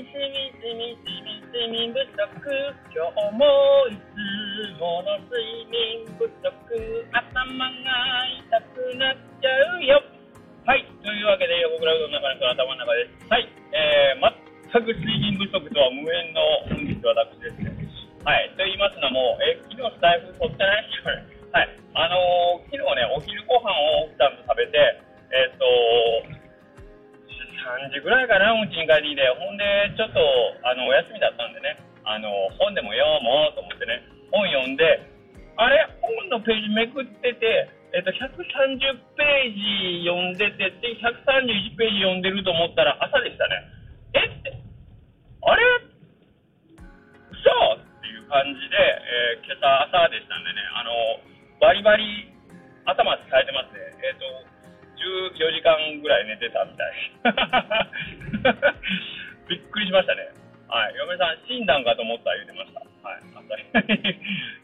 [0.00, 2.32] みしみしみしみ睡眠不足
[2.88, 3.44] 今日も
[3.84, 5.36] いつもの睡
[5.68, 6.40] 眠不足
[7.12, 7.84] 頭が
[8.32, 10.00] 痛くなっちゃうよ
[10.64, 13.44] はいというわけで横クラウドの中の頭の中ですはい
[13.76, 14.24] えー、
[14.72, 16.59] 全く睡眠不足とは無縁の
[34.70, 35.02] んで、
[35.56, 39.58] あれ、本のページめくってて、えっと、130ペー
[40.00, 43.64] ジ読んでて、で、131ページ読んでると思ったら朝でしたね。
[44.14, 44.62] えって、
[45.42, 45.62] あれ？
[47.34, 47.50] 嘘
[47.82, 51.18] っていう感じで、えー、今朝朝でしたんでね、あの、
[51.60, 52.32] バリバリ
[52.86, 53.80] 頭使えてますね。
[54.06, 54.24] えっ、と、
[55.00, 56.92] 14時間ぐらい寝てたみたい。
[59.48, 60.28] びっくりしましたね。
[60.68, 60.94] はい。
[60.94, 62.82] 嫁さん、死んだんかと思った言ってました。
[63.02, 63.22] はい。
[63.34, 63.42] あ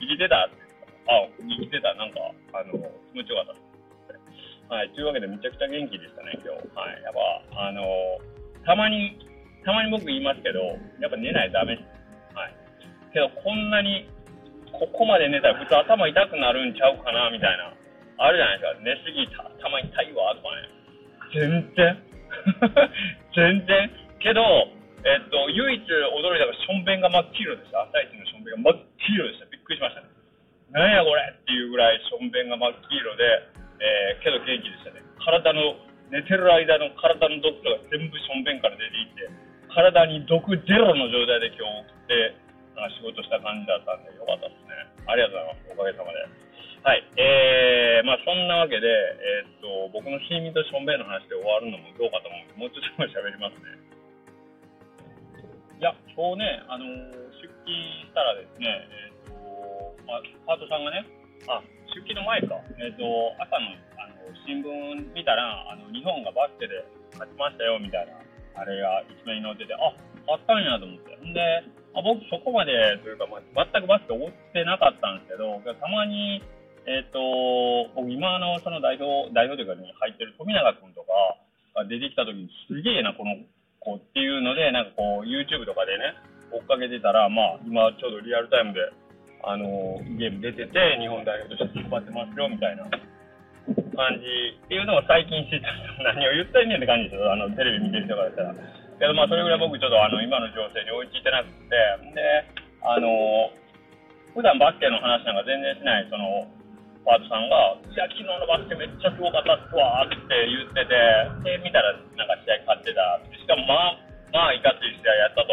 [0.00, 0.48] 生きてたあ、
[1.38, 1.94] 生きてた。
[1.94, 2.20] なんか、
[2.52, 2.72] あの、
[3.12, 3.54] 気持ちよかっ
[4.68, 4.74] た。
[4.74, 4.90] はい。
[4.90, 6.66] というわけで、めちゃくちゃ元気でしたね、今日。
[6.74, 7.02] はい。
[7.02, 7.14] やっ
[7.52, 7.84] ぱ、あの、
[8.64, 9.18] たまに、
[9.64, 10.60] たまに僕言いますけど、
[11.00, 11.88] やっぱ寝ないとダメです。
[12.34, 12.54] はい。
[13.12, 14.08] けど、こんなに、
[14.72, 17.72] ここまで寝たら普通頭痛くなるんちゃうかな、みたいな。
[18.16, 18.80] あるじゃないですか。
[18.80, 20.74] 寝すぎた、たまに痛いわ、とかね。
[21.34, 21.98] 全然。
[23.36, 23.90] 全然。
[24.20, 24.42] けど、
[25.04, 27.84] えっと、唯一驚いたのが、しょんべんが真っ黄色でした。
[27.84, 29.44] 朝一のしょんべんが真っ黄色でした。
[29.52, 30.08] びっくりしましたね。
[30.72, 33.20] なんやこれっていうぐらいしょんべんが真っ黄色で、
[33.84, 35.04] えー、けど元気でしたね。
[35.20, 35.76] 体の、
[36.08, 39.28] 寝てる間の体の毒が全部しょんべんから出ていって、
[39.68, 42.40] 体に毒ゼロの状態で今日送って、
[42.80, 45.04] あ仕事した感じだったんで、よかったですね。
[45.04, 45.84] ありがとうございます。
[45.84, 46.16] おかげさまで。
[46.80, 47.04] はい。
[47.20, 53.93] えー、まあそんなわけで、えー、っと、僕の睡眠としょんべんの話で終わるのもどうかと思うんで、もうちょっと喋りますね。
[55.74, 56.86] いや、今日ね、あの
[57.34, 57.74] 出勤
[58.06, 61.02] したらですね、えー、っと、まあ、パートさんがね、
[61.50, 61.58] あ、
[61.90, 63.02] 出勤の前か、えー、っと、
[63.42, 66.78] 朝のあの新聞見たら、あの日本がバスケで
[67.18, 68.14] 勝ちましたよ、みたいな、
[68.54, 69.90] あれが一面に載ってて、あ、
[70.30, 71.18] 勝ったんやと思って。
[71.26, 71.42] んで、
[71.94, 76.38] あ僕そこまでというか、まあ、全くバスケ追ってなかったんですけど、たまに、
[76.86, 77.18] えっ、ー、と、
[77.98, 83.34] 僕今のその代表、代表というかね、入ってる富永君とか出てきた時にすげえな、この
[83.84, 86.16] 子っていうので、なんかこう YouTube とかでね、
[86.50, 88.80] 追っかけてたら、まあ今ちょうどリアルタイムで、
[89.44, 92.88] あのゲーム出てて、日本代表として引っ張ってますよ、みたいな
[93.92, 94.24] 感じ
[94.56, 95.68] っていうのを最近知った。
[96.16, 98.54] 何を言ったんねんって感じですよ、あのテレビ見てる人からしたら。
[98.98, 101.76] けどまあそれぐらい僕ちょっとあの今の情勢に追いついてなくて、
[102.14, 102.44] で、
[102.82, 103.52] あの
[104.34, 106.46] 普段バスケの話なんか全然しない、その、
[107.04, 110.16] パートさんが、いや、昨日のバスケめっちゃすごかったっすわって
[110.48, 110.96] 言ってて、
[111.44, 113.20] で、見たらなんか試合勝ってた。
[113.36, 114.00] しかもまあ、
[114.32, 115.52] まあ、いかつい試合やったと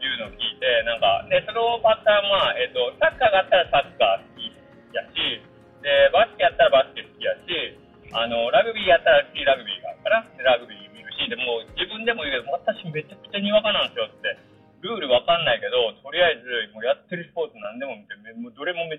[0.00, 4.48] いうのを聞いて、なんか、で、そのパターンは、えっ、ー、と、サッカーがあったらサッカー好き
[4.96, 5.44] やし、
[5.84, 7.76] で、バスケやったらバスケ好きやし、
[8.16, 13.97] あの、ラグビーやったらラグビーがあるから、ラグビー見るし、でも自分でも言うけど、私めちゃくちゃにわかなんですよ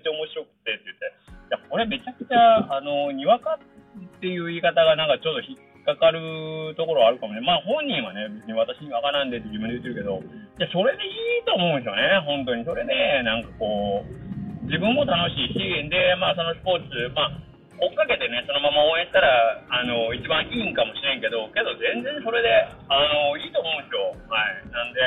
[0.00, 7.40] っちゃ面白くてって言って、いや、これめちゃくちゃ、あの、にわかっていう言い方がなんかちょっと引っかかるところはあるかもね。
[7.40, 12.64] まあ本人はね、別に私にわからんでって自分で言ってるけど、いや、それでいいと思うんですよね、本当に。
[12.64, 17.32] それで、なんかこう、自分も楽しいし、で、まあそのスポーツ、まあ、
[17.80, 24.12] 追っかけてね、そのまま応援したら、あの、一番いいんかもしれんけど、けど全然それで、あの、いいと思うんですよ。
[24.28, 24.68] はい。
[24.68, 25.00] なんで、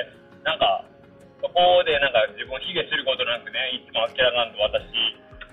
[0.44, 0.84] なんか、
[1.54, 4.84] こでなんか自分を卑下することなくね、いつも明らかんと私、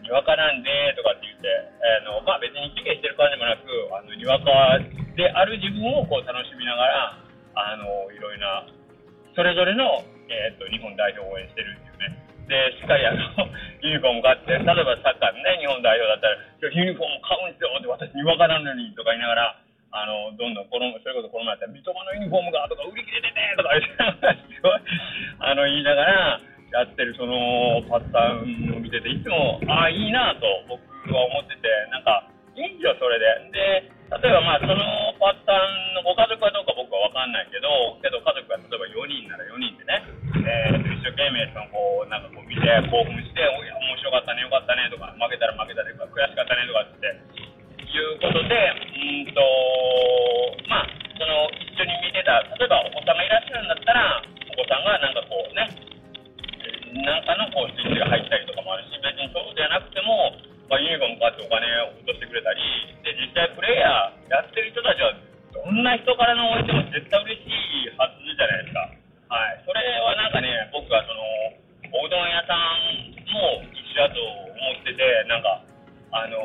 [0.01, 4.81] にわかなんでとかって言って、あのまあ、別に卑下してる感じもなく、あのにわか
[5.15, 7.21] である自分をこう楽しみながら、
[7.55, 8.67] あのいろいろな、
[9.37, 10.03] それぞれの、
[10.33, 12.17] えー、っと日本代表を応援してるっていうね。
[12.49, 13.21] で、しっかりあの
[13.85, 19.57] ユニフォーム買って、例えばサッカーのね、日本代表だったら、ユニフォーム買うんですよって私にわかなんのにとか言いながら、
[19.91, 23.75] あの、どんどんこの、それこそこの前やったら、三笘のユニフォームがとか売り切れててとか、
[25.41, 26.41] あの、言いながら、
[26.71, 30.79] やってるそのパターンを見てて、いつも、ああ、いいなと僕
[31.11, 31.67] は思ってて、
[52.43, 55.91] 例えばお子さんがいらっしゃるんだったら、お子さんがなんかこうね、
[57.05, 60.35] なんかのこうスイッチが入ったりとかもあるし、別にそうじゃなくても、
[60.67, 62.63] まあ、ユニフォーム買ってお金を落としてくれたり、
[63.03, 65.15] で実際プレイヤーやってる人たちは、
[65.51, 67.51] どんな人からの応援でも絶対嬉し
[67.85, 68.87] いはずじゃないですか。
[69.31, 69.63] はい。
[69.67, 71.23] それはなんかね、僕はその、
[71.95, 75.63] おうどん屋さんも一緒だと思ってて、なんか、
[76.11, 76.39] あの、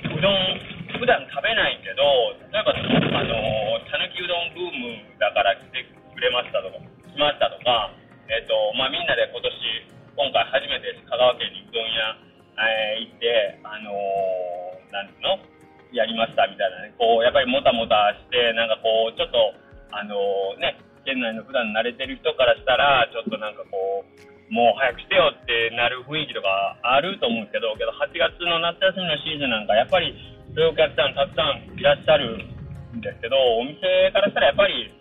[0.00, 0.60] うどん、
[0.96, 2.04] 普段食べないけど、
[2.48, 3.67] 例えば、あの、
[3.98, 7.90] たぬきうどんブームだから来てくれましたとか、来ましたとか、
[8.30, 12.14] えっ、と、まあ、みんなで今年、今回初めて香川県にうどん屋、
[12.62, 15.42] えー、行って、あのー、なんの？
[15.90, 19.50] やりましたみたいなね、こう、やっぱりもたもたして、なんかこう、ちょっと、
[19.90, 30.14] あのー、ね、県内の普段慣れてる人からしたら、ちょっとなんかこう、もう早くしてよってなる雰囲気とかあると思うんですけど、けど8月の夏休みのシーズンなんか、やっぱり
[30.54, 32.57] そういうお客さんたくさんいらっしゃる
[32.94, 33.80] んですけど、お店
[34.12, 34.92] からしたらやっぱり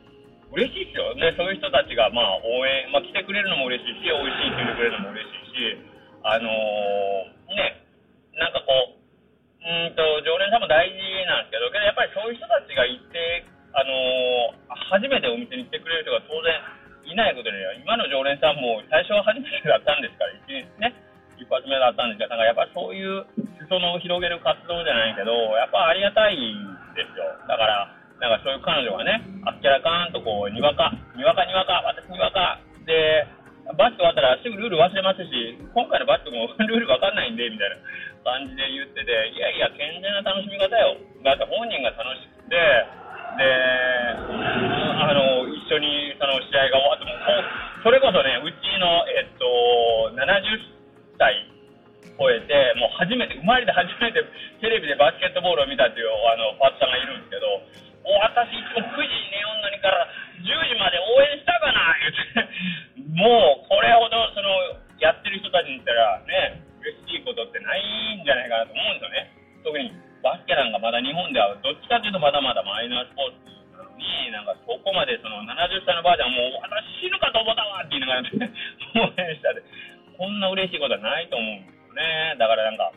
[0.51, 7.83] 嬉しいですよね、そういう人たちがまあ応援、まあ、来てくれるのも嬉しいし、美味しいって言ってくれるのも嬉しいし、あのー、ね、
[8.39, 8.99] なんかこう、
[9.67, 10.95] うんと常連さんも大事
[11.27, 13.43] なんですけど、けどやっぱりそういう人たちが行って、
[13.75, 16.55] あのー、初めてお店に来てくれる人が当然
[17.07, 20.47] いないことで、今の常連さんも最初は初めてだったんですから、一
[20.79, 20.95] ね、
[21.35, 23.27] 一発目だったんですが、なんかやっぱりそういう
[23.67, 27.29] 裾野を広げる活動じゃないけど、やっぱありがたいんですよ。
[27.45, 32.57] だから、なんかそういう彼女がね、あっけらかんとこう、にわか、にわかにわか、私にわか、
[32.89, 33.29] で、
[33.77, 37.75] バット終わったらすぐルール忘れますし、今回のバットも ルールわかんないんで、みたいな
[38.25, 40.97] 感じで言ってて、いやいや、健全な楽しみ方よ。
[41.23, 42.55] だって本人が楽しくて、
[43.37, 43.43] で、
[44.97, 47.11] あの、一緒にその試合が終わっても、
[47.83, 49.45] それこそね、うちの、えっと、
[50.15, 50.76] 70歳
[52.17, 54.25] 超えて、もう初めて、生まれて初めて
[54.59, 57.45] テレビでバスケットボールを見たっていうあのパートさんがいるんですけど、
[58.01, 60.07] もう私いつも9時に寝よんのにから
[60.41, 64.49] 10時まで応援したかな言って、もうこれほどその
[64.97, 69.21] やってる人たちに言ったらね、嬉しいことってないんじゃないかなと思うんですよね。
[69.61, 69.93] 特に
[70.25, 73.45] バスケなんかまだ日本ではどっちかというとまだまだマイナースポーツ
[73.77, 78.25] なのに、なんかそこまでその70歳のばあちゃんもう私死ぬかと思ったわって言いながら、
[79.05, 79.61] 応援したで、
[80.17, 82.37] こんな嬉しいことはないと思うんですね。
[82.37, 82.93] だからなんか、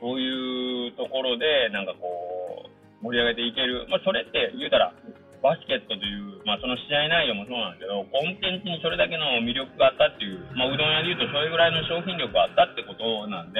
[0.00, 3.88] そういうところで、なんかこう、盛り上げていける。
[3.88, 4.92] まあそれって言うたら、
[5.42, 13.58] バスケットという、まあ、その試合内容もそうなんですけど、コンテンツにそれだけの魅力があったっていう、まあ、うどん屋でいうとそれぐらいの商品力があったってことなんで、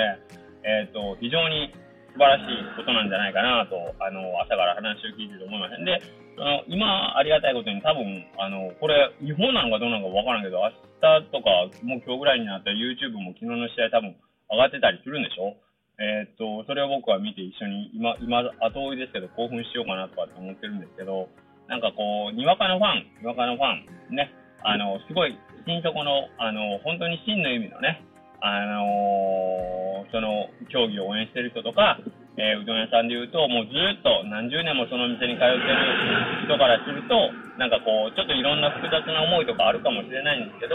[0.63, 1.75] えっ、ー、と、非常に
[2.15, 5.83] 素晴らしいことなんじゃないかなと、あの、朝から話を聞いてると思いません。
[5.83, 5.99] で、
[6.39, 8.07] その、今、ありがたいことに多分、
[8.39, 11.51] あの、これ、違法なのかどうなのかわからんけど、明日とか、
[11.83, 14.15] もう今日ぐらいになったら YouTube も昨日の試合多分
[14.53, 15.57] 上がってたりするんでしょ？
[15.99, 21.29] えー、っと、それを僕は見て一緒に、今、今、後追いですけど、興奮しようかなとかって思ってるんですけど、
[21.69, 24.33] なんかこう、にわかのファン、にわかのファン、ね、
[24.65, 28.03] あの、すごい、心底の、あの、本当に真の意味のね、
[28.43, 32.01] あのー、その競技を応援してる人とか、
[32.35, 37.15] えー、うどん屋さんで言うと、もうずっと何十年もその店に通ってる人からすると、
[37.61, 40.75] なんかこう、ちょっといろんな複雑な思いとかあるかもしれないんですけど、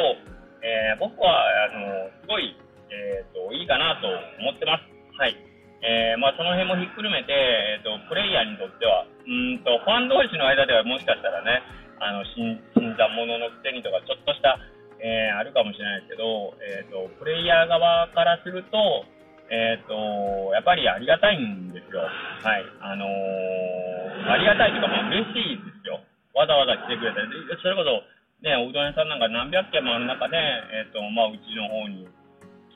[0.64, 1.36] えー、僕は、
[1.68, 2.56] あのすごい、
[2.90, 4.08] えっ、と、いいかなと
[4.40, 4.86] 思ってます。
[5.18, 5.36] はい。
[5.82, 11.62] えー、まあその辺もひっくるめて、えっ、と、プレイヤーにとっては、うんと、ファン同士の間ではもしかしたらね、
[12.00, 14.58] あの、新、新参者のくせにとか、ちょっとした、
[15.02, 19.06] えー、あるかもしれないですけど、えっ、ー、と、プレイヤー側からすると、
[19.50, 22.02] えっ、ー、と、やっぱりありがたいんですよ。
[22.02, 22.10] は
[22.58, 22.66] い。
[22.82, 26.02] あのー、ありがたいというか、まあ、嬉しいですよ。
[26.34, 27.22] わざわざ来てくれて。
[27.62, 28.04] それこそ、
[28.44, 32.06] ね、おうどん屋さんなんか何百件もある中で、えっ、と、まあ、うちの方に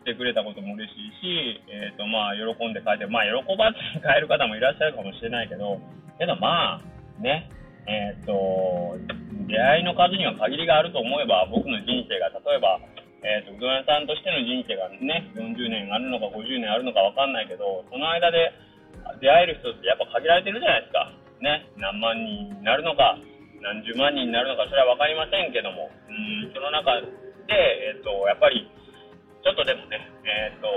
[0.02, 5.78] 来てくれたことも嬉しいし、えっ、と、まあ、喜んで帰って、まあ、喜ばずに帰る方もいらっしゃるかもしれないけど、
[6.18, 7.50] けどまあ、ね、
[7.86, 8.98] えっ、と、
[9.46, 12.82] 出会いの数には限りがあると思えば、僕の人生が例えば、
[13.22, 18.50] えーと、うどん屋さんとしての人生がね、40年あるのか50年あるのか分かんないけど、その間で
[19.22, 21.14] 出会える人ってやっぱ限られてるじゃないですか。
[21.42, 23.18] ね、何万人になるのか、
[23.62, 27.06] 何十万人になるのか、それは分かりませんけども、うんその中で、
[27.54, 28.66] えーと、やっぱり
[29.42, 30.70] ちょっとでもね、えーと、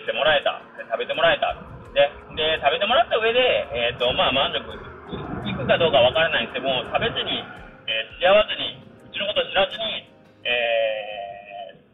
[0.00, 0.60] 知ってもらえた、
[0.92, 1.56] 食べてもらえた、
[1.96, 3.40] でで食べてもらった上で、
[3.72, 4.60] えーとまあ、満足
[5.48, 7.40] いくかどうかわからないにしても、食べずに、
[7.88, 8.76] えー、付き合わずに、
[9.08, 10.08] うちのこと知らずに、
[10.44, 11.84] えー、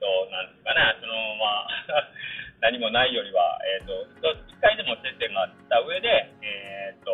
[0.00, 2.08] と、なんですかね、その、まあ、
[2.66, 6.08] 何もないよりは、えっ、ー、と、一回でも接点があった上で、
[6.42, 7.12] えっ、ー、と、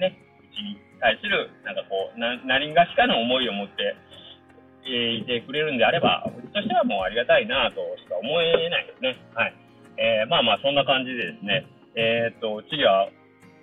[0.00, 3.94] ね、うちに対する、なんかこう、な何がしかの思いを持って、
[4.86, 9.16] えー、いてくれるんであれば、うちとしてはもうありがたいなとしか思えないですね。
[9.34, 9.54] はい。
[9.98, 11.66] えー、まあまあ、そんな感じでですね、
[11.96, 13.08] えっ、と、次は、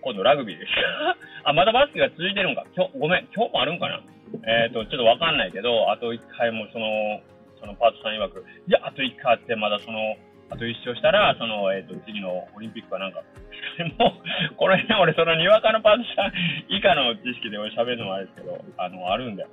[0.02, 0.72] 今度ラグビーです。
[1.46, 2.66] あ、まだバスケが続いてるんか。
[2.76, 4.02] 今日、ごめん、今日もあるんかな。
[4.46, 7.22] えっ、と、ちょっとわかんないけど、あと1回もその、
[7.60, 10.18] そのパートさん曰く、いや、あと1回あって、まだその、
[10.50, 13.22] あと1勝したら、その、えっ、と、次のオリンピックかなんか。
[13.98, 14.18] も
[14.52, 16.34] う、これね、俺、その、にわかのパートさん
[16.70, 19.48] 以下の知識で俺喋るのもあれですけど、あの、あるんで、ち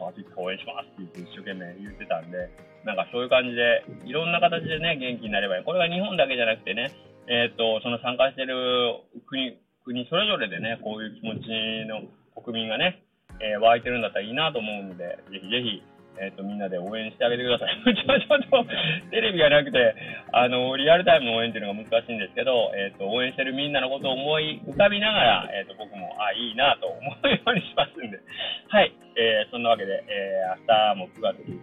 [0.00, 2.52] ょっと暑いから応援しますって言って一生懸命言ってたんで、
[2.84, 5.64] なんかそういう感じで、いろんな形でね、元気になればいい。
[5.64, 6.92] これが日本だけじゃなくてね、
[7.26, 11.48] えっ、と、その参加してる国、国それぞれでね、こういう気持ち
[11.88, 12.06] の
[12.38, 13.02] 国民がね、
[13.40, 15.82] えー、湧いてるんだったらいいなと思うんで、ぜひぜひ、
[16.18, 17.76] えっ、ー、と、みんなで応援してあげてください。
[17.84, 19.94] ちょ、ちょっと、テレビがなくて、
[20.32, 28.18] あの、リアルタイムの応援っていうのが難しいんですけど、えっ、ー、と、応援してるみんなのことを思い浮かびながら、えっ、と、僕も、あ、いいなと思うようにしますんで。
[28.68, 28.92] はい。
[29.16, 31.60] えそんなわけで、え明日も9月に、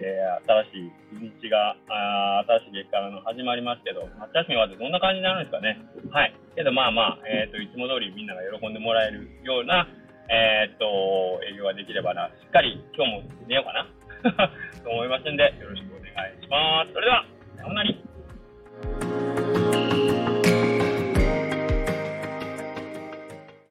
[0.00, 5.78] え新しい日が、あ新しい月間の始まりますけど、夏休みはどんな感じになるんですかね。
[6.10, 6.34] はい。
[6.54, 9.88] けど、まあまあ、えっ、と、いつも通りみんなが喜んでもらえるような、
[10.32, 13.72] えー、っと、営業ができればな、しっかり今日も寝ようか
[14.32, 14.48] な
[14.82, 16.92] と思いますんで、よろしくお願いします。
[16.94, 18.01] それでは、さようなら。